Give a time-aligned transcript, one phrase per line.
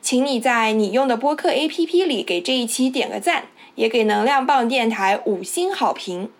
[0.00, 6.30] 请你在你用的播客 APP 里给这一期点个赞，也给能量棒电台五星好评。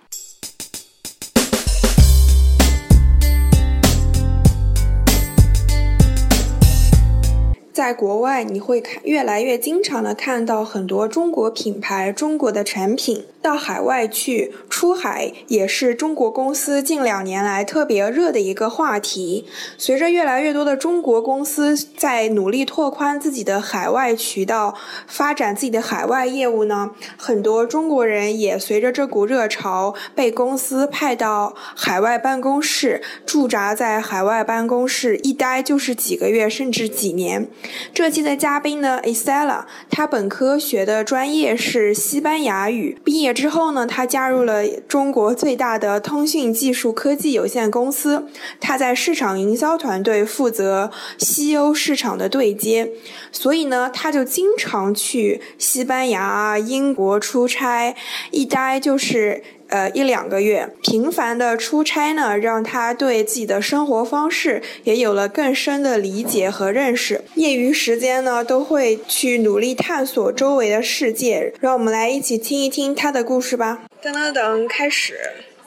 [7.72, 19.44] 在国外，你会看越来越经常的看到很多中国品牌、中国的产品到海外去出海，也是中国公司近两年来特别热的一个话题。
[19.76, 24.74] 随着越来越多的中国公司在努力拓宽自己的海外渠道，
[25.06, 37.46] 发展自己的海外业务呢，很多中国人也随着这股热潮被公司派到海外办公室，驻扎在海外办公室，一待就是几个月甚至几年。
[37.92, 42.98] 这期的嘉宾呢，Isela，她本科学的专业是西班牙语。
[43.04, 48.26] 毕业之后呢，他加入了中国最大的通讯技术科技有限公司。
[48.60, 52.90] 他在市场营销团队负责西欧市场的对接，
[53.32, 57.94] 所以呢，他就经常去西班牙、英国出差，
[58.30, 59.42] 一待就是。
[59.74, 67.24] 呃，一两个月频繁的出差呢，让他对自己的生活方式也有了更深的理解和认识。
[67.34, 71.52] 业余时间呢，都会去努力探索周围的世界。
[71.58, 73.82] 让我们来一起听一听他的故事吧。
[74.00, 75.18] 噔噔噔，开始。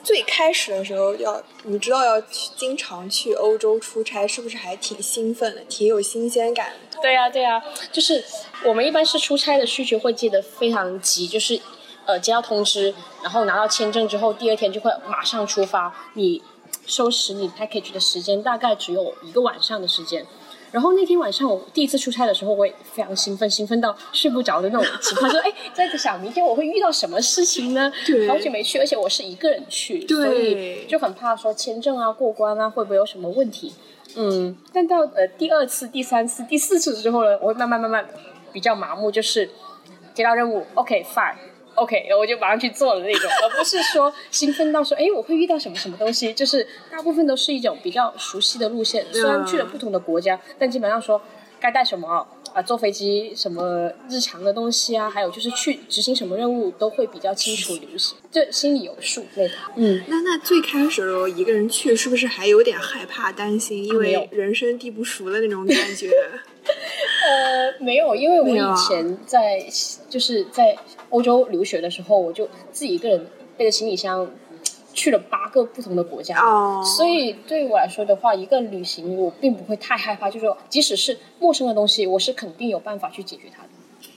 [0.01, 2.23] 最开始的时候，要你知道要
[2.55, 6.67] 经常去欧洲出差，是不是还挺兴奋的，挺有新鲜感？
[7.01, 8.23] 对呀，对呀，就是
[8.63, 11.59] 我们一般是出差的需求会记得非常急，就是。
[12.07, 15.93] 呃，接到通知，然后拿到签证之后，第二天就会马上出发。
[16.13, 16.41] 你
[16.85, 20.25] 收拾你 package 的时间大概只有一个晚上的时间。
[20.71, 25.29] 然后那天晚上我第一次出差的时候，我也非常兴奋，兴奋到睡不着的那种情况。
[25.29, 27.91] 说，哎，在想明天我会遇到什么事情呢？
[28.27, 33.73] 好久没去，而且我是一个人去，所以就很怕说签证啊过关啊会不会有什么问题。
[34.15, 38.05] 嗯，但到呃第二次、第三次、第四次之后呢，我会慢慢慢慢
[38.51, 39.49] 比较麻木，就是
[40.13, 41.35] 接到任务，OK，fine。
[41.77, 46.33] OK，我就马上去做了那种，而不是说兴奋到说，哎，我会遇到什么什么东西。
[46.33, 51.21] 就是大部分都是一种比较熟悉的路线，虽然去了不同的国家，但基本上说
[51.59, 59.55] 该带什么啊，坐飞机什么日常的东西啊，还有就是去执行什么任务都会比较清楚流行，就心里有数那种。
[59.75, 66.09] 嗯，那那最开始的时候一个人去，是不是还有点害怕担心，因为人生地不熟的那种感觉？
[67.27, 69.63] 呃，没有，因为我以前在
[70.09, 70.77] 就是在。
[71.09, 74.29] 欧洲留学的时候，我就自己一个人背着行李箱
[74.93, 76.35] 去了八个不同的国家，
[76.83, 83.69] 所以对于我来说的话，一个旅行我并不会太害怕，就是说即使是陌生的东西，我是肯定有办法去解决它的。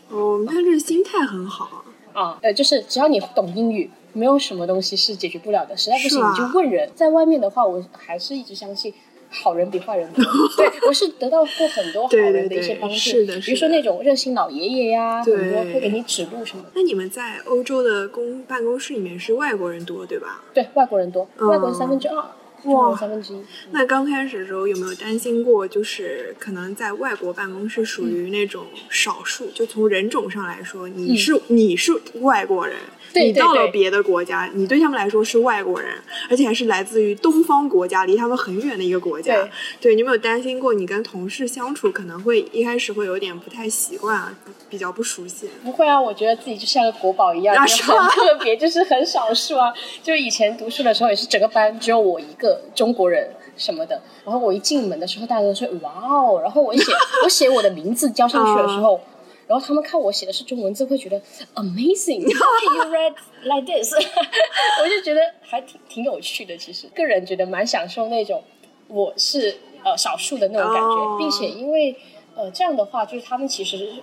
[0.08, 2.40] 哦，那这心态很好啊。
[2.42, 5.76] 呃，就是只要你懂英语，没有什么东西是解决不了的。
[5.76, 6.90] 实在不行你就问人。
[6.96, 8.92] 在外面的话，我还是一直相信。
[9.30, 10.24] 好人比坏人多，
[10.56, 16.64] 对我是得到过很多好人的一些帮助，是的，比如说那种热心老爷爷呀，很多会给你指路什么。
[16.74, 20.42] 那你们在欧洲的公办公室里面是外国人多对吧？
[20.52, 22.24] 对，外国人多，外国人三分之二。
[22.64, 23.40] 哇，三分之一。
[23.70, 25.66] 那刚开始的时候有没有担心过？
[25.66, 32.76] 就是可能在外国办公室属于那种少数，就从人种上来说，你是你是外国人，
[33.14, 35.94] 你到了别的国家，你对他们来说是外国人，
[36.28, 39.48] 而且还是来自于东方国家，离他们很远的一个国家。
[39.80, 40.74] 对，你有没有担心过？
[40.74, 44.34] 你跟同事相处可能会一开始会有点不太习惯啊，
[44.68, 45.48] 比较不熟悉。
[45.62, 49.72] 不会啊，我觉得自己就像个国宝一样，就很特别，就是很少数啊。
[50.02, 52.49] 就以前读书的时候，也是整个班只有我一个。
[52.74, 56.92] 中国人什么的，然后我一进门的时候，大家都说哇哦，然后我写
[57.24, 59.00] 我写我的名字交上去的时候，
[59.46, 61.20] 然后他们看我写的是中文字，会觉得
[61.54, 62.28] amazing，you
[62.90, 63.92] read like this，
[64.82, 66.56] 我就觉得还挺挺有趣的。
[66.56, 68.42] 其实个人觉得蛮享受那种
[68.88, 71.94] 我是呃少数的那种感觉，并且因为
[72.34, 73.94] 呃这样的话，就是他们其实。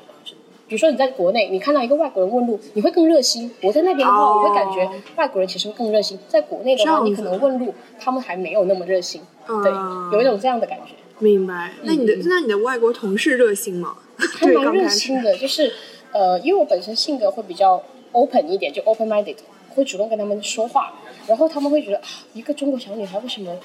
[0.67, 3.49] 比如说你在国内，你看到一个外国人问路，你会更热心。
[3.61, 6.19] 我在那边的话，我会感觉外国人其实会更热心。
[6.27, 9.21] 在国内的话，你可能问路，他们还没有那么热心。
[9.47, 9.71] 对，
[10.11, 10.93] 有一种这样的感觉。
[11.19, 11.73] 明白。
[11.83, 13.95] 那你的那你的外国同事热心吗？
[14.17, 15.71] 还蛮热心的，就是
[16.11, 17.81] 呃，因为我本身性格会比较
[18.11, 19.37] open 一点，就 open minded，
[19.73, 20.93] 会主动跟他们说话，
[21.27, 22.03] 然后他们会觉得啊，
[22.33, 23.55] 一个中国小女孩为什么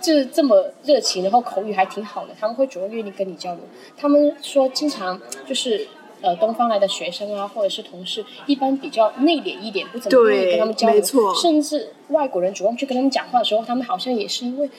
[0.00, 3.60] 就是这么热情，然后口语还挺好的，他们会主动愿意跟你交流。
[3.96, 5.86] 他们说经常就是
[6.22, 11.02] 呃东方来的学生啊，或者是同事，一般比较内敛一点，不怎么愿意跟他们交流，
[11.34, 14.70] 甚至外国人主动去跟他们讲话的时候，他们好像也是因为。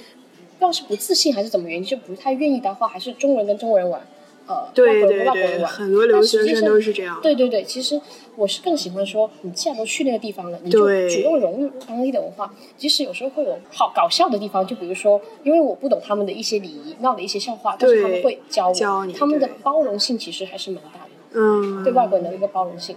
[0.55, 3.99] 不知道是不自信还是怎么原因，就不太愿意搭话，还是中国人跟中国人玩，
[4.47, 4.55] 呃，
[4.85, 7.19] 外国人跟外国人玩，很多留学生都是这样。
[7.21, 7.99] 对对对，其实
[8.37, 10.79] 我是更喜欢说，你既然都去那个地方了，你就
[11.09, 12.53] 主动融入当地的文化。
[12.77, 21.09] 即使有时候会有好搞笑的地方，就比如说，因为我不懂他们的一些礼仪，闹的一些笑话，但是他们会教我，他们的包容性其实还是蛮大的。
[21.33, 22.95] 嗯，对外国人的一个包容性。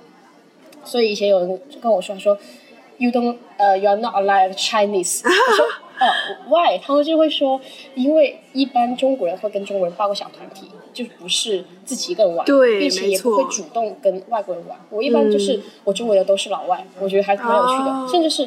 [0.84, 2.38] 所以以前有人跟我说，他说
[2.98, 5.22] ，You don't，呃，You are not allowed Chinese。
[5.26, 5.66] 我说。
[5.98, 6.04] 哦
[6.50, 6.78] ，why？
[6.78, 7.58] 他们就会说，
[7.94, 14.78] 因为一般中国人会跟中国人报个小团体，就不是自己一个人玩，对并且也不会主动跟外国人玩。
[14.90, 18.08] 我一般就是我周围的都是老外，我觉得还蛮有趣的。
[18.12, 18.46] 甚至是，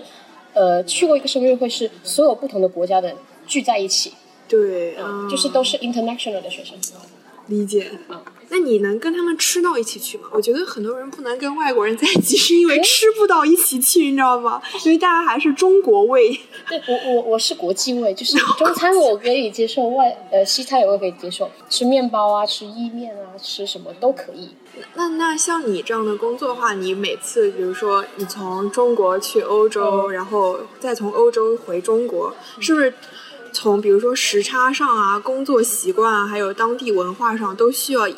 [0.53, 3.15] 呃，去过一个生日会，是所有不同的国家的
[3.47, 4.13] 聚在一起，
[4.47, 4.95] 对，
[5.27, 6.77] 就是都是 international 的学生。
[7.47, 7.87] 理解。
[8.59, 10.25] 那你能跟他们吃到一起去吗？
[10.31, 14.61] 我觉得很多人不能跟外国人在一起， 是因为吃不到一起去，你知道吗？
[14.83, 16.37] 因为大家还是中国味。
[16.67, 24.49] 对，我我我是国际味，就是中餐我可以接受，外呃西餐我也可以接受，吃面包啊，吃意面啊，吃什么都可以。
[24.95, 32.93] 那那像你这样的工作的话，你每次比如说你从中国去欧洲，然后再从欧洲回中国，是不是
[33.53, 38.09] 从比如说时差上啊、工作习惯啊，还有当地文化上都需要？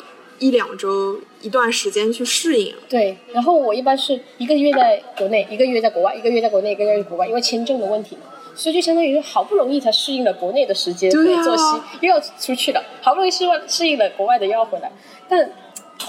[0.42, 2.74] 一两周一段时间去适应。
[2.88, 8.22] 对，然后我一般是一个月在国内，一个月在国外，一个月在国内，一个月在国外，因为签证的问题嘛，
[8.56, 14.90] 所以就相当于好不容易才适应了国内的时间作息，又要出去了，好不容易适应适应了国外的又要回来。
[15.28, 15.48] 但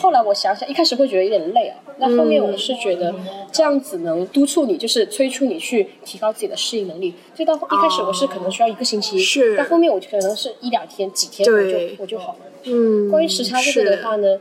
[0.03, 3.15] 后来我想想，一开始会觉得有点累啊，那后面我是觉得
[3.53, 7.13] 这样子能督促你，就是催促你去提高自己的适应能力。
[7.33, 12.39] 所以到一开始我是可能需要一个星期，是，到后面我可能是一两天、几天我就我就好了。
[12.65, 14.38] 嗯，关于时差这个的话呢，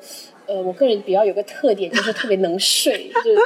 [0.46, 3.38] 呃，我个人比较有个特点，就是特别能睡，就是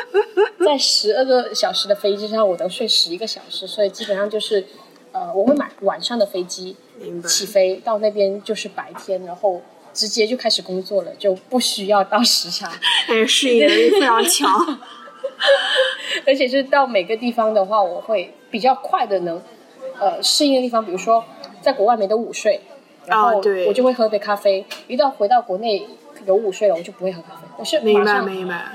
[0.64, 4.64] 在十二个小时的飞机上，我能睡十一个小时，所以基本上就是，
[5.12, 6.76] 呃，我会买晚上的飞机
[7.26, 9.60] 起飞到那边就是白天，然后
[9.96, 12.70] 直接就开始工作了，就不需要到时差，
[13.08, 14.78] 哎，适应能力非常强，
[16.26, 19.42] 而且是到每个地方的话，我会比较快的能，
[19.98, 21.24] 呃，适应的地方，比如说
[21.62, 22.60] 在国外没得午睡。
[23.06, 25.86] 然后我就会喝杯咖啡，一到回到国内
[26.26, 28.28] 有午睡了，我就不会喝咖啡，我是马上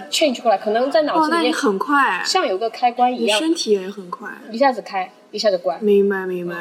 [0.10, 6.56] change 过来，可能在脑子里面很快，像有个开关一样，身体也很快，一下子开，一下子关，明白明白，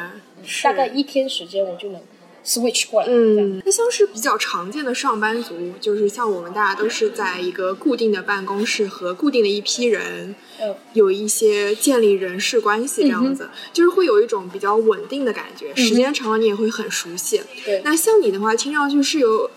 [0.63, 2.01] 大概一天时间我就能。
[2.45, 10.35] Switch 过来，嗯，那像是比较常见的上班族，就是像我们大家都是在一个固定的办公室和固定的一批人，
[10.93, 17.41] 有一些建立人事关系这样子，就是会有一种比较稳定的感觉，时间长了你也会很熟悉。
[17.65, 19.49] 对，那像你的话，听上去是有。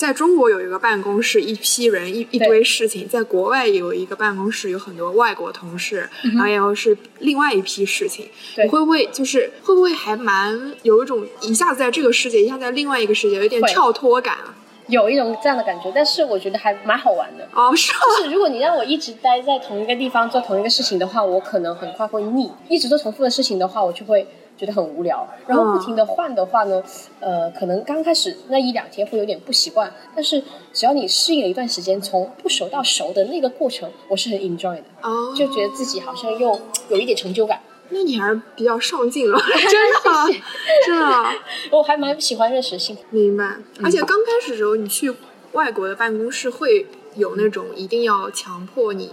[0.00, 6.08] 在中国有一个办公室，一批人，一一堆事情；在国外有一个办公室，有很多外国同事，
[6.38, 8.26] 然后是另外一批事情。
[8.56, 14.54] 你会不会就是会不会还蛮有一种一下子在这个世界，一下在另外一个世界，有点跳脱感啊？
[14.86, 17.46] 有一种这样的感觉，但是我觉得还蛮好玩的。
[17.52, 17.92] 哦，是。
[17.92, 22.50] 就是如果你让我一直待在同一个地方做同一个事情的话，我可能很快会腻。
[22.70, 24.26] 一直做重复的事情的话，我就会。
[24.60, 26.82] 觉得很无聊，然后不停的换的话呢，
[27.18, 37.58] 呃，可能刚开始那一两天会有点不习惯，但是只要你适应了一段时间，从不熟到熟的那个过程，我是很 enjoy 的，哦，就觉得自己好像又有一点成就感。
[37.88, 40.40] 那你还是比较上进了， 真的，
[40.86, 41.24] 真的，
[41.72, 42.94] 我还蛮喜欢认识新。
[43.08, 45.10] 明白，而且刚开始的时候，你去
[45.52, 46.86] 外国的办公室会
[47.16, 49.10] 有那种一定要强迫你。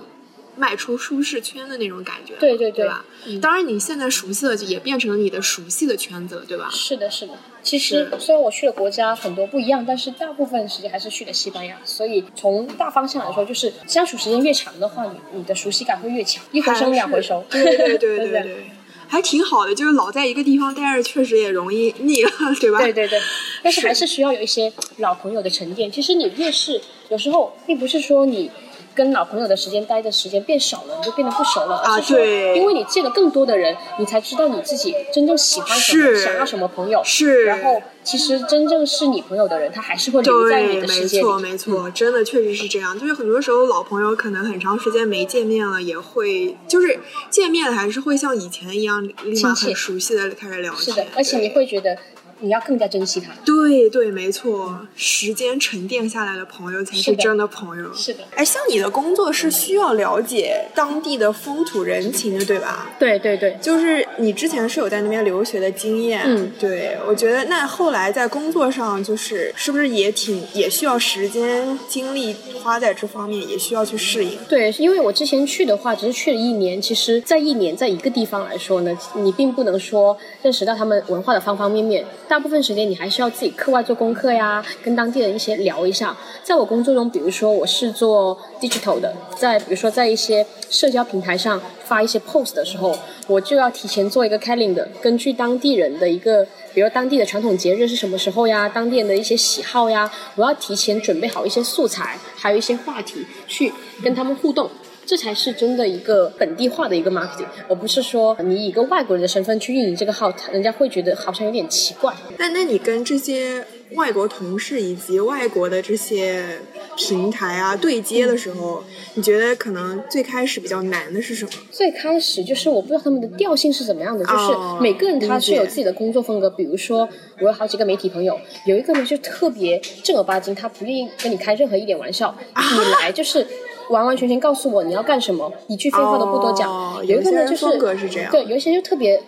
[0.57, 3.05] 迈出舒适圈的那种感觉，对对对吧？
[3.41, 6.67] 当然，你现在熟悉的也变成了你的熟悉的圈子了，对吧？
[6.71, 7.33] 是的，是的。
[7.61, 11.77] 其实虽然我去的国家很多不一样，但是大部分时间还是去的西班牙。
[11.85, 16.43] 所以从大方向来说，就是相处时间越长的话，你你的熟悉感会越强。
[16.51, 18.71] 一回生两回熟，对对对 对对，
[19.07, 19.75] 还挺好的。
[19.75, 22.79] 就是老在一个地方待着，确实也容易腻了，对吧？
[22.79, 23.19] 对对对。
[23.61, 25.91] 但是还是需要有一些老朋友的沉淀。
[25.91, 28.49] 其实你越是有时候，并不是说你。
[28.97, 31.75] 跟老朋友的时间待的时间变少了，你就变得不熟了。
[31.75, 36.99] 啊，对，因为你见了更多的人，你才知道你自己真正喜欢什么，想要什么朋友。
[37.03, 37.45] 是。
[37.45, 41.23] 然后，其实真正是你朋友的人，他还是会留在你的世界里。
[41.23, 42.97] 没错，没错，真的确实是这样。
[42.97, 46.99] 就是很多时候，老朋友可能很长时间没见面了，也会就是
[47.29, 50.81] 见面，还是会像以前一样，立马很熟悉的开始聊天。
[50.83, 51.95] 是的，而且你会觉得。
[52.39, 53.31] 你要更加珍惜他。
[53.45, 57.93] 对对，没错，时间沉淀下来的朋友才是真的朋友。
[57.93, 62.89] 是的，哎，像你的工作是需要了解当地的风土人情的，对吧？
[62.99, 74.37] 对对对，就是你之前是有在那边留学的经验，嗯对，我觉得那后来在工作上，就是是不是也挺也需要时间精力花在这方面，也需要去适应。
[74.47, 76.81] 对，因为我之前去的话，只是去了一年。
[76.81, 82.05] 其实，在一年在一个地方来说呢，你并不能说认识到他们文化的方方面面。
[82.27, 86.15] 大部分时间你还是要自己课外做功课呀，跟当地人一些聊一下。
[86.43, 96.45] 在我工作中，比如说我是做 digital 的，在比如说在一些社交平台上发一些 post 的时候，我就要提前做一个 calendar，根据当地人的一个。
[96.73, 98.69] 比如当地的传统节日是什么时候呀？
[98.69, 104.69] 当地人的一些喜好呀，我要提前准备好一些素材，还有一些话题去跟他们互动，
[105.07, 112.13] 这才是真的一个本地化的一个 marketing，而不是说你以一个外国人的身份去运营这个号，人家会觉得好像有点奇怪。
[112.37, 116.59] 那那你跟这些外国同事以及外国的这些
[116.97, 118.83] 平台啊对接的时候，
[119.13, 121.51] 你觉得可能最开始比较难的是什么？
[121.71, 126.49] 最开始就是我不知道他们的调性是怎么样的，就是哦每个人他是有自己的工作风格。
[126.49, 127.07] 比如说，
[127.39, 133.47] 我有好几个媒体朋友，有一个呢就特别正儿八经，他不愿意跟你开任何一点玩笑，你来就是。
[133.89, 136.69] 完完全全告诉我你要干什么，一句废话都不多讲。
[136.71, 139.21] 哦有一个呢就是有些人风格是这样对，有一些就特别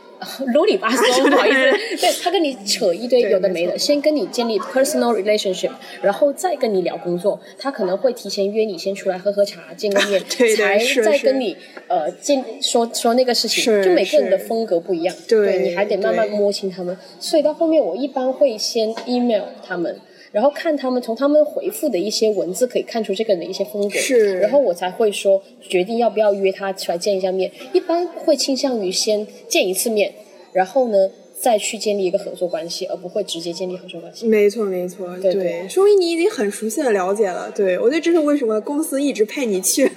[0.53, 7.39] 啰里吧嗦， 不好意思，对他跟你扯一堆有的没的，先跟你建立 personal relationship，然后再跟你聊工作。
[7.57, 11.55] 他可能会提前约你先出来喝喝茶，见个面， 才再跟你
[11.87, 13.63] 呃见说说那个事情。
[13.83, 16.97] 就每个人的风格不一样，对你还得慢慢摸清他们。
[17.19, 19.99] 所以到后面，我一般会先 email 他们。
[20.31, 24.00] 然后看他们从他们回复的一些文字，可以看出这个人的一些风格，
[24.39, 27.51] 然后我才会说决定要不要约他出来见一下面。
[27.74, 30.13] 一般会倾向于先见一次面，
[30.53, 31.09] 然后呢
[31.41, 34.27] 再去建立一个合作关系，而不会直接建立合作关系。
[34.27, 37.50] 没错，没错，对对说明你已经很熟悉的了解了。
[37.55, 39.89] 对，我觉得这是为什么公司一直派你去。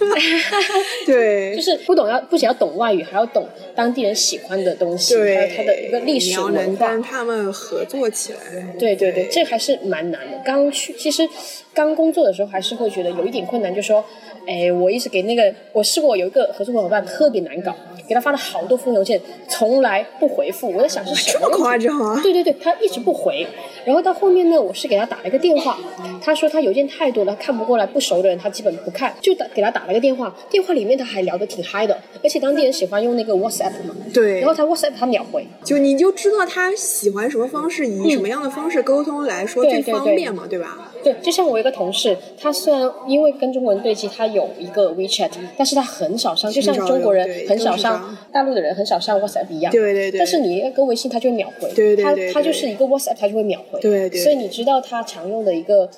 [1.05, 7.03] 对，就是 不懂要不仅要懂外语，还要懂当地人喜欢的东西，对，还有它的一个历史文化要能跟。
[7.03, 8.39] 他们合作起来。
[8.79, 10.41] 对对对，这还是蛮难的。
[10.45, 11.29] 刚去，其实
[11.75, 14.05] 刚工作的时候还是会觉得有一点困难，就说，
[14.47, 17.75] 哎，我一直给那个，我试过有一个合作伙伴特别难搞，
[18.09, 20.73] 给他发了好多封邮件，从来不回复。
[20.73, 22.21] 我在想是什这么夸张啊？
[22.23, 23.47] 对对对，他一直不回，
[23.85, 25.79] 然后到后面呢，我是给他打了一个电话，
[26.21, 40.92] 他说他邮件太多了，看不过来，不熟的人他基本不看，就打给他打了个电话，电话里面他还聊得挺嗨的，而且当地人喜欢用那个 WhatsApp 嘛，对然后他 WhatsApp 他秒回，就你就知道他喜欢什么方式，以什么样的方式沟通来说最方便嘛，对吧？
[41.03, 49.73] 对，就像我一个同事，他虽然因为跟中国人对接，他有一个 WeChat，但是他很少上，就像中国人很少上，大陆的人很少上 WhatsApp 一样。
[49.73, 51.73] 对对对但是你跟微信，他就会秒回。
[51.75, 53.81] 对对对他他就是一个 WhatsApp，他就会秒回。
[53.81, 55.89] 对对所以你知道他常用的一个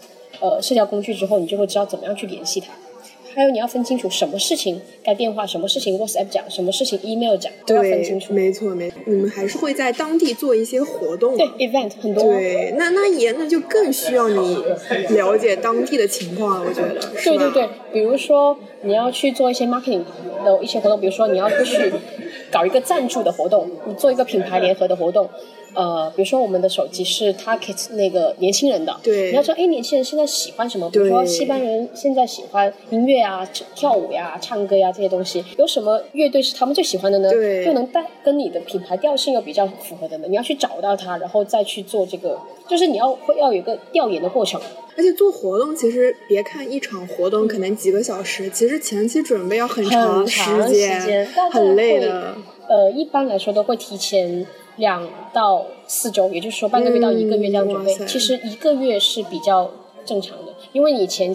[0.40, 2.73] 呃社交工具之后，你就会知道怎么样去联系他。
[3.35, 8.33] 还有你要分清楚什么事情该电话，什么事情 WhatsApp 讲，什么事情 email 讲，都要分清，楚。
[8.33, 8.99] 没错没错。
[9.07, 11.37] 你们还是会在当地做一些活动。
[11.37, 12.23] 对 event 很多。
[12.23, 14.62] 对，那那也那就更需要你
[15.11, 16.95] 了解当地的情况了，我觉得。
[17.25, 20.05] 对对对，比如说你要去做一些 marketing
[20.45, 21.93] 的一些活动，比如说你要去
[22.53, 25.29] 搞一个赞助的活动，你做一个品牌联合的活动。
[25.75, 30.88] 呃，比如说我们的手机是 target 那个年轻人的，对你要知道，哎，年轻人现在喜欢什么？
[30.90, 37.31] 比如说西班牙人现在喜欢音乐啊、跳舞呀、唱歌呀这些东西，有什么乐队是他们最喜欢的呢？
[37.31, 40.26] 对又能带跟你的品牌调性又比较符合的呢？
[40.28, 42.38] 你要去找到它，然后再去做这个，
[42.69, 44.61] 就是你要会要有一个调研的过程。
[44.97, 50.40] 而且做活动，其实别看一场活动可能几个小时，其实前期准备要很长时
[50.71, 52.37] 间很累会的。
[52.69, 57.95] 呃，一般来说都会提前两到四周，也就是说半个月到一个月这样准备。
[57.97, 59.71] 嗯其实一个月是比较
[60.04, 61.35] 正常的，因为你前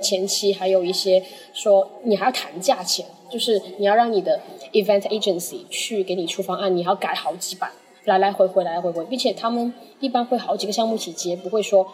[0.00, 4.40] 前期还有一些说你还要谈价钱，就是你要让你的
[4.72, 7.70] event agency 去给你出方案，你还要改好几版，
[8.04, 11.86] 来来回回来来回回，并且他们一般会好几个项目一起接，不会说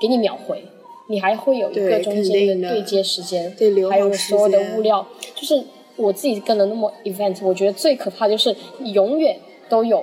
[0.00, 0.64] 给你秒回。
[1.08, 5.62] 你还会有一个中间的的对接时间，对留还有所有的物料，就是
[5.96, 9.36] 我自己跟了那么 event，我觉得最可怕就是永远
[9.68, 10.02] 都有，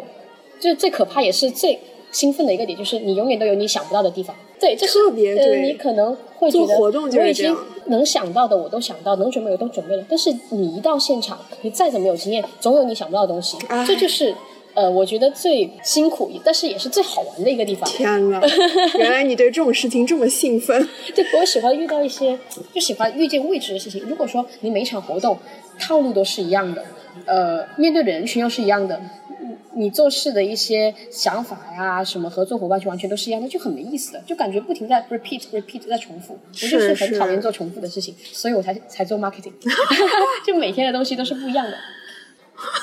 [0.60, 1.80] 就是最可怕也是最
[2.12, 4.36] 兴奋的一个点，就是你永远都有你想不到的地方。
[4.60, 14.36] 对，就是呃，特别对你可能会觉得活动就我已经能想到的我都想到，能准备我都准备了，但是你一到现场，你再怎么有经验，总有你想不到的东西唉，这就是。
[14.76, 17.90] 呃，我觉得最辛苦，但是也是最好玩的一个地方。
[17.90, 18.40] 天呐，
[19.00, 20.88] 原来你对这种事情这么兴奋。
[21.14, 22.38] 对，我喜欢遇到一些，
[22.72, 24.02] 就喜欢遇见未知的事情。
[24.08, 25.38] 如果说你每一场活动
[25.80, 26.86] 套路都是一样的，
[27.26, 29.02] 呃，面对的人群又是一样的，
[29.42, 36.34] 你你做事的一些想法呀，什么合作伙伴就完全都是一样的，就很没意思的，就感觉不停在 repeat repeat 在重复。
[36.34, 39.54] 我就是很讨厌做重复的事情，所以我才才做 marketing，
[40.46, 41.74] 就每天的东西都是不一样的。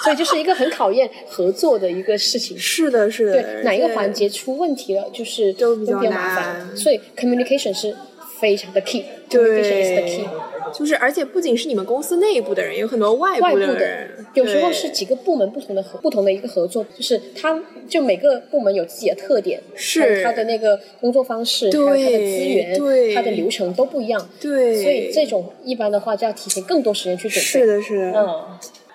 [0.03, 2.59] 所以就是一个很考验合作的一个事情。
[2.59, 3.33] 是的，是的。
[3.43, 6.75] 对，哪一个环节出问题了，就是都比较麻烦。
[6.75, 7.95] 所以 communication 是
[8.41, 10.27] 非常的 key，communication is the key。
[10.73, 14.11] 对，就是而且不仅是你们公司内部的人，有很多外部的人。
[14.35, 17.59] 有时候是几个部门不同的合不同的一个合作，就是他
[17.89, 24.29] 就每个部门有自己的特点，是他的那个工作方式，还有他的资源，对，他的流程都不一样。
[24.41, 27.41] 对，所以这种一般的话就要提前更多时间去准备。
[27.41, 28.45] 是的，是的，嗯。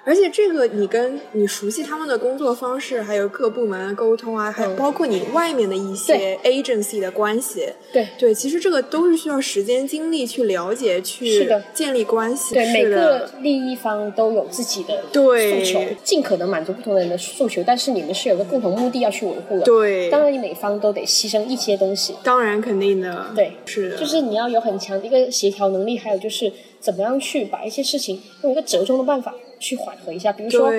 [0.03, 12.55] 而且这个，你跟你熟悉他们的工作方式，还有各部门沟通啊，还有包括你外面的一些 agency 的关系，对对，其实这个都是需要时间精力去了解、去建立关系。
[12.55, 19.65] 对，每个利益方都有自己的诉求，尽可能满足不同的人的诉求，但是你们是有个共同目的要去维护的。
[19.65, 22.15] 对，当然你每方都得牺牲一些东西。
[22.24, 23.27] 当然肯定的。
[23.36, 29.36] 对，是的，就是你要有很强的一个协调能力，还有就是怎么样去把一些事情用一个折中的办法。
[29.62, 30.70] 去缓和一下，比如说，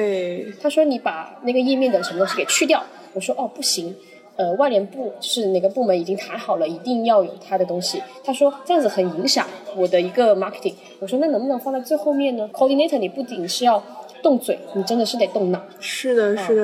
[0.60, 2.84] 他说你把那个页面的什么东西给去掉，
[3.14, 3.94] 我说哦不行，
[4.36, 8.02] 呃外联部是哪个部门已经谈好了，一定要有他的东西。
[8.24, 9.46] 他说这样子很影响
[9.76, 10.74] 我的一个 marketing。
[10.98, 13.82] 我说那能不能放在最后面呢？Coordinator 你不仅是要
[14.22, 15.62] 动嘴，你真的是得动脑。
[15.78, 16.62] 是的，是的。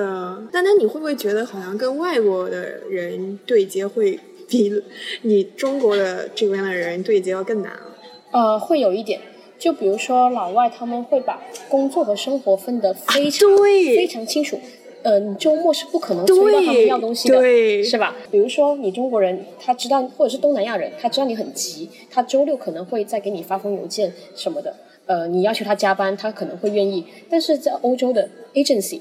[0.52, 4.72] 那那你会不会觉得好像跟外国的人对接会比
[5.22, 7.80] 你中国的这边的人对接要更难啊？
[8.32, 9.20] 呃，会有一点。
[9.58, 14.58] 就比如说老外，他们会把工作和生活分得非常非常清楚。
[15.02, 18.14] 呃，你周末是不可能催到他们要东西的，是吧？
[18.30, 24.74] 比如说你中国人，他知道，或者是东南亚人，他知道你很急，他周六可能会再给你发封邮件什么的。
[25.06, 27.04] 呃，你要求他加班，他可能会愿意。
[27.30, 29.00] 但是在欧洲的 agency。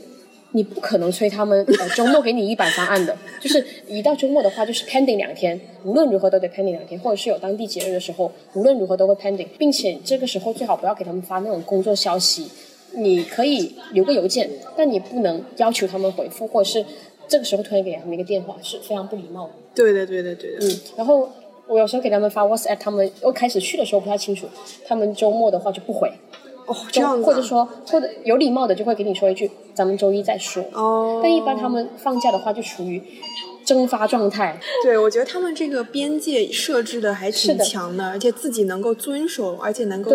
[0.52, 12.48] 你不可能催他们呃周末给你一版方案的， 就是一到周末的话就是 pending 两天，无论如何都得 pending 两天，或者是有当地节日的时候，无论如何都会 pending，并且这个时候最好不要给他们发那种工作消息，
[12.94, 16.84] 你可以留个邮件，但你不能要求他们回复，或者是
[17.28, 19.54] 这个时候突然给他们一个电话是非常不礼貌的。
[19.76, 20.66] 对的，对的，对的。
[20.66, 21.30] 嗯，然后
[21.68, 24.48] 我有时候给他们发 WhatsApp，他们我开始去的时候不太清楚，
[24.88, 26.12] 他们周末的话就不回。
[26.68, 30.64] 哦，这样或者说，或者有礼貌的就会给你说一句，咱们周一再说。
[30.74, 31.22] 哦。
[31.24, 33.02] 但一般他们放假的话就属于
[33.66, 34.60] 蒸发状态。
[34.84, 40.12] 对，我觉得他们这个边界设置的还挺强的，而且自己能够遵守，而且能够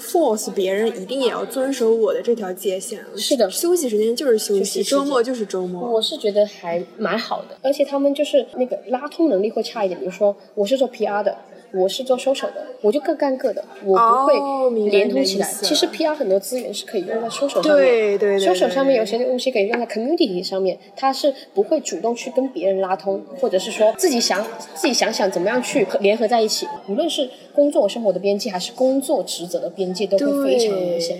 [0.00, 3.04] force 别人一定也要遵守我的这条界限。
[3.16, 3.50] 是的。
[3.50, 5.90] 休息时间就是休息，周末就是周末。
[5.90, 9.98] 我是觉得还蛮好的，而且他们就是那个拉通能力会差一点。
[9.98, 11.36] 比如说，我是做 PR 的。
[11.76, 15.46] 我是做收手的，我就各干各的，我不会连通起来。
[15.62, 26.66] 其实 PR 很多资源是可以用在收手上面，对对对，收手上面有些东西可以用在 community 上面，他是不会主动去跟别人拉通，或者是说自己想自己想想怎么样去联合在一起。
[26.88, 31.18] 无论是工作生活的边界，还是工作职责的边界，都会非常明显。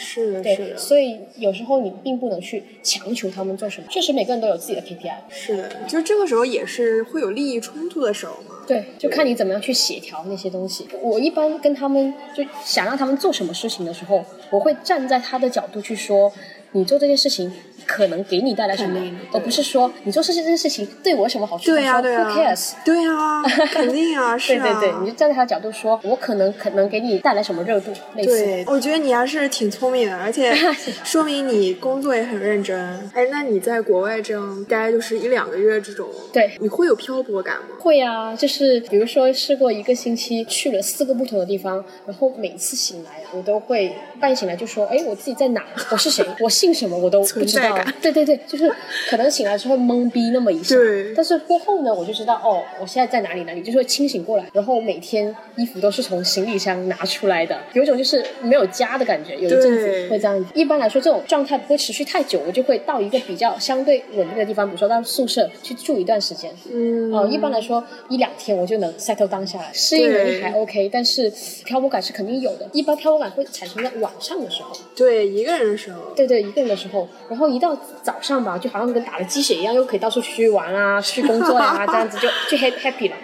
[0.00, 3.86] 是的，对，所以有时候你并不能去强求他们做什么。
[3.90, 5.14] 确实，每个人都有自己的 KPI。
[5.28, 8.56] 是的，就这个时候也是会有利益冲突的时候嘛。
[8.66, 10.88] 对，就看你怎么样去协调那些东西。
[11.02, 16.32] 我一般跟他们就想让他们做什么事情的时候，我会站在他的角度去说。
[16.72, 17.52] 你做这件事情
[17.86, 19.00] 可能给你带来什么，
[19.32, 21.64] 而不是说你做这件事情对我有什么好处？
[21.66, 22.72] 对呀，对啊，Who cares？
[22.84, 24.62] 对啊，肯定啊， 是啊。
[24.62, 27.90] 对对对，你就站在他的角度说，我可能可能给你带来什么热度？
[28.14, 28.28] 类似。
[28.44, 30.54] 对，我觉得你还是挺聪明的，而且
[31.02, 32.78] 说明你工作也很认真。
[33.14, 37.62] 哎，那你在国外这样待就是一两个月这种，对，你会有漂泊感吗？
[37.80, 45.64] 会啊，就是比如说试过一个星期去了四个不同的地方，然后每次醒来我都会半夜醒来就说，哎，我自己在哪？
[45.90, 46.24] 我是谁？
[46.38, 46.48] 我。
[46.60, 48.70] 姓什么我都不知道，对对对，就是
[49.08, 50.76] 可能醒来之后懵逼那么一下，
[51.16, 54.46] 但是过后呢，我就知道哦，我现在在哪里哪里，就是会清醒过来。
[54.52, 59.34] 然后每天衣服都是从行李箱拿出来的，有一种就是没有家的感觉。
[59.36, 60.50] 有一阵子会这样子。
[60.54, 66.50] 一般来说，这种状态不会持续太久，我就会到一个比较相对稳定的地方，比如说到宿舍去住一段时间。
[66.70, 71.32] 嗯，哦，一般来说一两天我就能 settle down 下来，适应能力还 OK，但是
[71.64, 72.68] 漂泊感是肯定有的。
[72.74, 76.49] 一般漂泊感会产生在晚上的时候，对一个人的时候，对对。
[76.50, 83.16] 一个人的时候，然后一到早上吧，就好像跟打了鸡血一样，又可以到处出去玩啊，去工作呀，这样子就就 happy happy 了。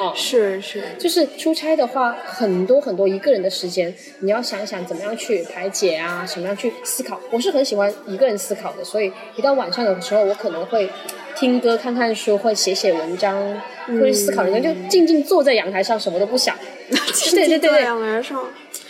[0.00, 7.20] 哦， 是是，就是出差的话，很多很多一个人的时间，你要想想怎么样去排解啊，怎么样去思考。
[7.32, 10.88] 我是很喜欢一个人思考的，所以一到晚上的时候，我可能会
[11.34, 13.60] 听歌、看看书，会写写文章，
[14.00, 16.54] 会思考人家就静静坐在阳台上，什么都不想。
[17.34, 18.40] 对对对，阳台上。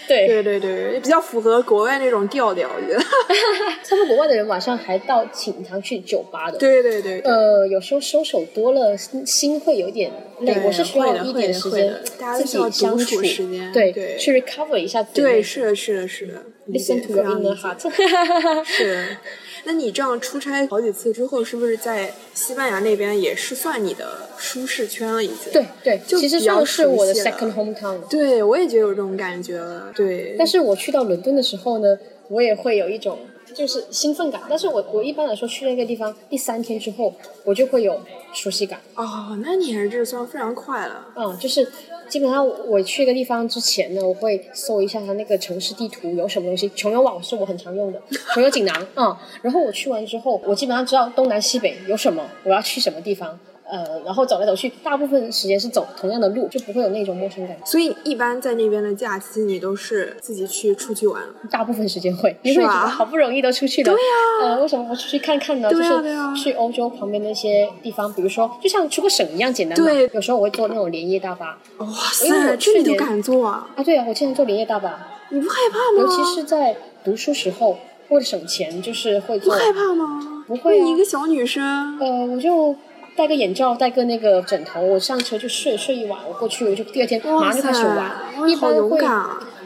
[0.08, 3.04] 对对对对，比较符合国外那种调调，我觉得。
[3.88, 6.58] 他们国外的人晚上还到挺常去酒吧的。
[6.58, 10.54] 对对对，呃，有时候收手多了，心心会有点累。
[10.54, 16.42] 对我是需要会的一点时间会的会的大家自都需要己相独处处，时间对，对去 recover 一下自己对，是的，是的，是的。
[16.70, 17.78] Listen to your inner heart。
[18.62, 19.16] 是，
[19.64, 25.24] 那你这样出差好几次之后，是不是在西班牙那边也是算你的舒适圈了？
[25.24, 25.50] 已经。
[25.50, 27.98] 对对，就其实算是我的 second hometown。
[28.10, 29.90] 对，我也觉得有这种感觉了。
[29.96, 31.98] 对，但是我去到伦敦的时候呢，
[32.28, 33.18] 我也会有一种
[33.54, 34.42] 就是兴奋感。
[34.48, 38.00] 但是我我一般来说去那个地方第三天之后，我就会有
[38.32, 38.80] 熟悉感。
[38.94, 41.06] 哦，那你还是这算非常快了。
[41.16, 41.66] 嗯，就是
[42.08, 46.68] 基本上我去一个地方之前呢，我会搜一下它那个城市地图有什么东西。
[46.70, 48.00] 穷游网是我很常用的，
[48.32, 53.38] 穷游锦囊，嗯，然后我去完之后，我基本上知道东南西北有什么，我要去什么地方。
[53.70, 57.56] 呃，然后走来走去，大部分时间是走同样的路，就不会有那种陌生感。
[57.64, 61.22] 所以一般在那边的假期，你都是自己去出去玩。
[61.50, 65.68] 大部分时间会，因为觉得好不容易都出去了，对呀呃，为什么不出去看看呢？
[65.68, 69.84] 对是去欧洲旁边的一些地方，比如说就像出个省一样简单嘛。
[69.84, 73.68] 对有时候我会坐那种连夜大巴哇塞，这你都敢坐啊？
[73.76, 76.00] 啊，对啊，我经常坐连夜大巴，你不害怕吗？
[76.00, 77.78] 尤其是在读书时候，
[78.08, 79.52] 为了省钱，就是会坐。
[79.52, 80.44] 不害怕吗？
[80.46, 82.74] 不会啊你一个小女生，呃，我就
[83.18, 88.48] 戴个眼罩，戴个那个枕头，我上车就睡睡一晚，我过去我就第二天马上就开始塞玩。
[88.48, 89.00] 一好般会！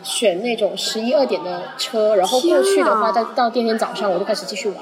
[0.02, 4.78] 选那种十一二点的车，然后过去的话，天哪再到第二天早上我就开始继续玩。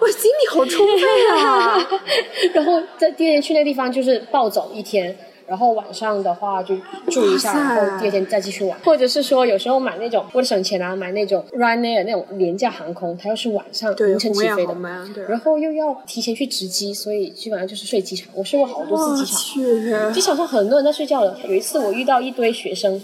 [0.00, 1.78] 我精力好充沛啊！
[2.52, 6.76] 然后在第二天去那个地方就是暴走一天，然后晚上的话就
[7.10, 8.78] 住一下，然后第二天再继续玩。
[8.84, 14.74] 或者是说有时候买那种为了省钱啊，买那种 Ryanair 那种廉价航空，它又是晚上对，凌晨起飞的。
[14.74, 15.24] 嘛，对。
[15.24, 18.28] 然后又要提前去值机，所以基本上就是睡机场。
[18.34, 21.38] 我睡过好多次机场，去，机场上很多人在睡觉了。
[21.46, 23.00] 有一次我遇到一堆学生，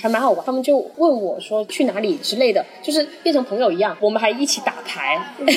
[0.00, 3.96] 还蛮好玩，他们就问我说去哪里之类的，就是变成朋友一样。
[4.00, 5.54] 我们还一起打牌，因为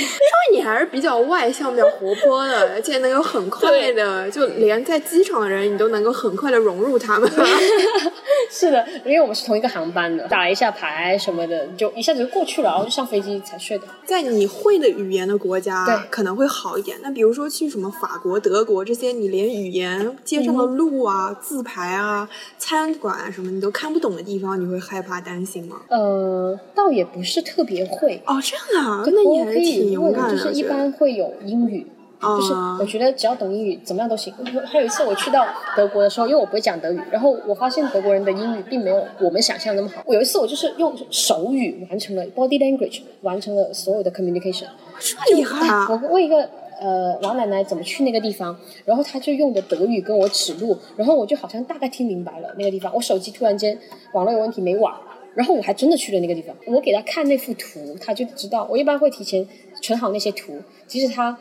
[0.54, 7.32] 你还是比较外向、比较活泼的，而且能够很快的，就连在机场的人，你都能够很快的融入他们。
[8.52, 13.86] 是的，因为我们是同一个航班的，打了一下牌什么的，就一下子就过去了，然后就上飞机才睡的。
[14.06, 16.98] 在你会的语言的国家，对可能会好一点。
[17.02, 25.78] 那比如说去什么法国、德国这些，你连语言、街上的路啊、字牌啊、餐馆啊什么你都看不懂的地方，你会害怕、担心吗？
[25.88, 30.36] 呃，倒也不是特别会，哦，这样啊，那你还我可是挺以问，勇敢的。
[30.36, 31.88] 就是一般会有英语。
[32.18, 34.34] 就是啊我觉得只要懂英语，怎么样都行。
[34.66, 40.02] 还有一次我去到德国的时候，因为我不会讲德语，然后我发现德国人的英语并没有我们想象的那么好。
[40.08, 44.66] 我有一次我就是用手语完成了 body language，完成了所有的 communication。
[44.98, 45.88] 这么厉害啊！
[45.90, 52.94] 我问一个呃老奶奶怎么去那个地方，然后她就用的德语跟我指路，然后我就好像大概听明白了那个地方。
[52.96, 53.78] 我手机突然间
[54.14, 55.00] 网络有问题没网，
[55.34, 56.56] 然后我还真的去了那个地方。
[56.68, 58.68] 我给她看那幅图，她就知道。
[58.70, 59.48] 我一般会提前
[59.82, 61.38] 存好那些图，即使她。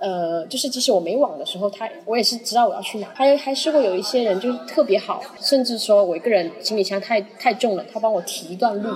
[0.00, 3.08] 呃，就是即使我没网的时候，他我也是知道我要去哪。
[3.16, 8.88] 还还试过有一些人就是特别好，甚至说我一个人行李箱太太重了，他帮我提一段路。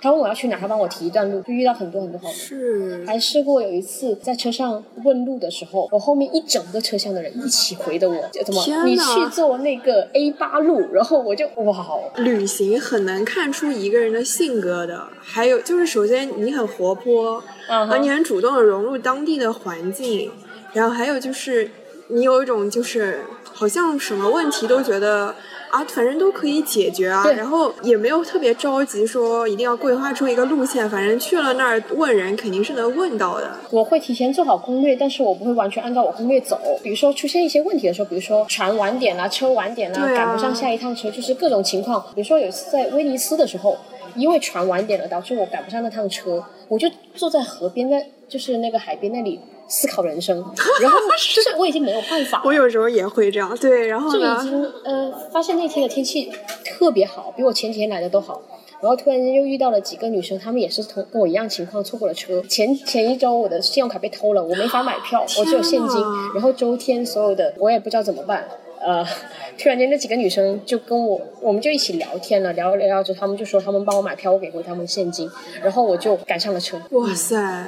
[0.00, 2.36] 他问我要去哪，他帮我提一段路，就遇到很多很多好人。
[2.36, 15.08] 是还试过有一次在车上问路的时候，我后面一整个车厢的人一起回的我，怎么你去坐那个 A 八路，然后我就哇，旅行很难看出一个人的性格的。
[15.20, 20.30] 还有就是，首先你很活泼，嗯你很主动的融入当地的环境，
[20.72, 21.70] 然后还有就是
[22.08, 25.34] 你有一种就是好像什么问题都觉得。
[25.70, 33.50] 啊，反正都可以解决啊，对然后也没有特别着急说一定要规划出一个路线，反正去了那儿问人肯定是能问到的。
[33.70, 36.58] 我会提前做好攻略，但是我不会完全按照我攻略走。
[36.82, 42.00] 比如说出现一些问题的时候，比如说船晚点啦、车晚点啦、对啊赶不上下一趟车，就是各种情况。
[42.14, 43.76] 比如说有一次在威尼斯的时候，
[44.14, 50.36] 因为船晚点了，导致我赶不上那趟车，我就坐在河边，在就是那个海边那里思考人生，
[50.80, 50.98] 然后
[51.34, 56.30] 就是我已经没有办法了 我有时候也会这样，对，然后就已，经呃发现那天的天气
[56.64, 58.40] 特别好，比我前几天来的都好。
[58.78, 62.42] 然后突然间又遇到了几个女生，她们也是同跟我一样情况，错过了车。
[62.42, 65.98] 前前一周我的信用卡被偷了，我没法买票，我只有现金。
[66.34, 68.46] 然后周天所有的我也不知道怎么办。
[68.84, 69.02] 呃，
[69.58, 75.28] 突然间那几个女生就跟我，我们就一起聊天了，聊着聊着，她们就说她们帮我买票，我给回她们现金，
[75.62, 76.78] 然后我就赶上了车。
[76.90, 77.66] 哇塞，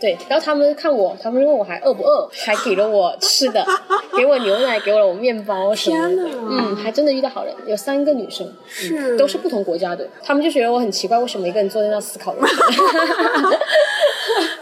[0.00, 3.64] 对，然后他们看我，他们问我还饿不饿， 还给了我吃的，
[4.16, 6.28] 给我牛奶，给了我面包什么的。
[6.48, 12.34] 嗯，还真的遇到好人，有三个女生，是嗯、都是不同国家的，他们就觉得我很奇怪，为什么一个人坐在那思考？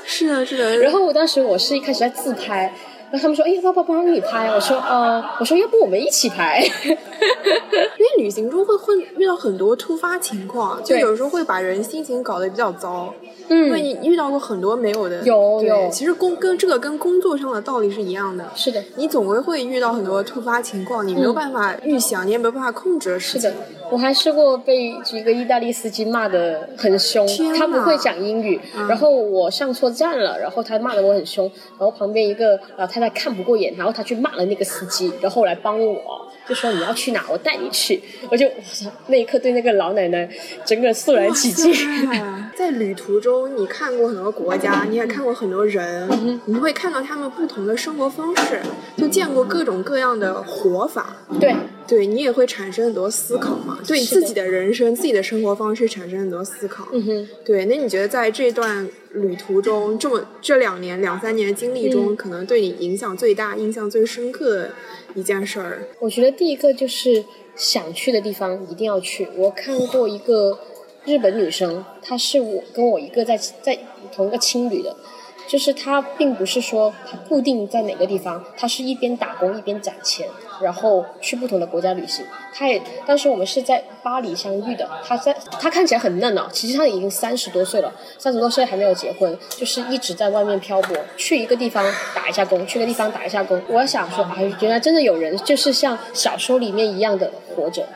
[0.04, 2.72] 是的，是的，然后我当时我是一开始在自拍。
[3.10, 4.48] 然后他们说，哎，要不要帮你拍？
[4.48, 6.66] 我说，呃，我说要不我们一起拍。
[7.98, 13.12] 因为旅行中会会遇到很多突发情况，就有时候会把人心情搞得比较糟。
[13.48, 18.48] 嗯因为你遇到过很多没有的，有有其实工跟这个跟工作上的道理是一样的。
[18.54, 23.50] 是的，你总归会遇到很多突发情况，你没有办法预想，你也没有办法控制的事情。
[23.50, 23.56] 是的，
[23.92, 27.28] 我还试过被一个意大利司机骂的很凶，
[27.58, 31.44] 他不会讲英语，嗯然后我上错站了，然后他骂的我很凶，
[31.78, 40.26] 然后旁边一个老太太看不过眼，然后他去骂了那个司机，然后来帮我，就说你要去哪，我带你去，我就我操，那一刻对那个老奶奶
[40.64, 41.70] 整个肃然起敬。
[42.56, 48.62] 在旅途中，你看过很多国家，你也看过很多人，嗯你会看到他们不同的生活方式，
[48.96, 51.16] 就见过各种各样的活法。
[51.38, 51.54] 对，
[51.92, 56.88] 对你也会产生很多思考嘛，对你自己的人生、自己的生活方式产生很多思考。
[56.90, 57.28] 嗯哼。
[57.44, 64.70] 对，那你觉得在这段旅途中，这么这两年、两三年的经历中，嗯可能对你影响最大、印象最深刻的
[65.14, 65.86] 一件事儿？
[66.00, 67.22] 我觉得第一个就是
[67.54, 69.28] 想去的地方一定要去。
[69.36, 70.58] 我看过一个
[71.04, 73.78] 日本女生，她是我跟我一个在在
[74.14, 74.96] 同一个青旅的，
[75.52, 80.26] 就是他并不是说他固定在哪个地方，他是一边打工一边攒钱，
[80.62, 82.24] 然后去不同的国家旅行。
[82.54, 91.84] 他也当时我们是在巴黎相遇的，他在他看起来很嫩哦，其实他已经三十多岁了，三十多岁还没有结婚，就是一直在外面漂泊，去一个地方
[92.14, 93.60] 打一下工，去个地方打一下工。
[93.68, 97.86] 我想说，哎，原来真的有人就是像小说里面一样的活着。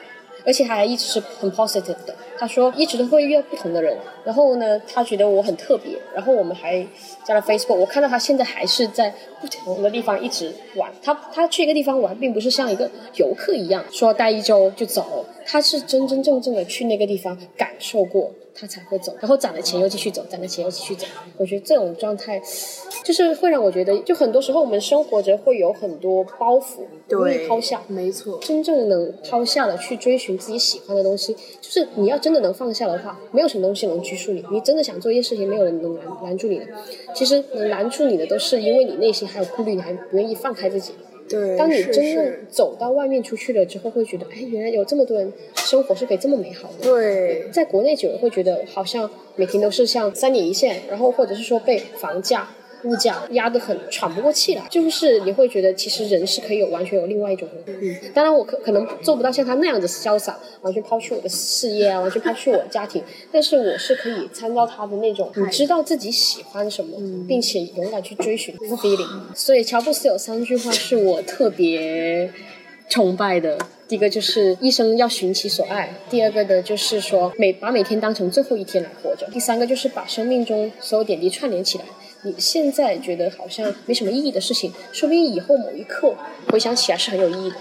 [0.45, 2.15] 而且他还一直是很 positive 的。
[2.39, 6.85] 他说一直都会遇到不同的人，然后呢，他觉得我很特别，然后我们还
[7.25, 7.77] 加了 Facebook。
[7.77, 10.93] 我看到他现在还是在不同的地方一直玩。
[11.01, 19.15] 他他去一个地方玩，并不是像一个游客一样说待一周就走，他是真真正正的去那个地方感受过，他才会走。
[19.21, 21.07] 然后攒了钱又继续走，攒了钱又继续走。
[21.37, 22.43] 我觉得这种状态，
[23.05, 27.81] 就是会让我觉得，就很多时候我们生活着会有很多包袱，容易对，抛下。
[27.87, 28.39] 没错。
[28.41, 34.43] 真正能抛下了去追寻自己喜欢的东西，就是你要真的能放下的话，没有什么东西能拘束你。
[34.51, 36.65] 你真的想做一件事情，没有人能拦拦住你的。
[37.15, 40.93] 其实能拦住你的，都是因为你内心还有顾虑，你还不愿意放开自己。
[41.29, 46.85] 对，当你真正走到外面出去了之后，会觉得，哎，原来有这么多人生活是可以这么美好的。
[46.85, 52.49] 对在国内久了会觉得好像每天都是像三点一线，然后或者是说被房价、
[52.85, 57.79] 物价压得很喘不过气来，就是你会觉得其实人是可以有完全有另外一种人。
[57.81, 69.35] 嗯，当然我可可能做不到像他那样子潇洒，完全抛弃我的事业啊，完全抛弃我的家庭，但是我是可以参照他的那种，你知道自己喜欢什么，并且勇敢去追寻 feeling。
[69.35, 72.31] 所以乔布斯有三句话是我特别
[72.89, 73.59] 崇拜的。
[73.89, 81.85] 第一个就是一生要寻其所爱，第二个的就是说每把每天当成最后一天来活着，第三个就是把生命中所有点滴串联起来。
[82.27, 86.13] 你现在觉得好像没什么意义的事情，说不定以后某一刻
[86.49, 87.57] 回想起来是很有意义的。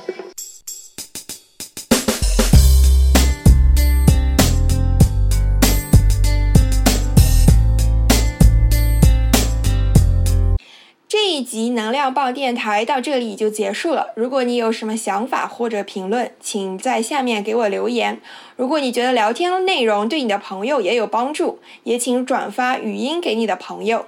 [11.07, 14.13] 这一集能量棒电台到这里就结束了。
[14.15, 18.19] 如果你有什么想法或者评论，请在下面给我留言。
[18.55, 24.07] 如果你觉得聊天内容对你的朋友也有帮助，也请转发语音给你的朋友。